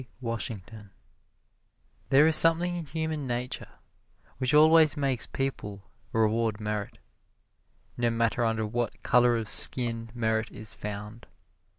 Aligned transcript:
WASHINGTON 0.19 0.89
There 2.09 2.25
is 2.25 2.35
something 2.35 2.75
in 2.75 2.87
human 2.87 3.27
nature 3.27 3.73
which 4.39 4.51
always 4.51 4.97
makes 4.97 5.27
people 5.27 5.91
reward 6.11 6.59
merit, 6.59 6.97
no 7.97 8.09
matter 8.09 8.43
under 8.43 8.65
what 8.65 9.03
color 9.03 9.37
of 9.37 9.47
skin 9.47 10.09
merit 10.15 10.49
is 10.49 10.73
found. 10.73 11.27